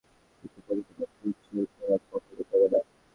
কিন্তু 0.39 0.59
প্রকৃত 0.65 0.89
পক্ষে 0.99 1.25
উৎসের 1.29 1.65
ভর 1.75 1.99
কখনও 2.09 2.43
কমে 2.49 2.67
না। 2.73 2.79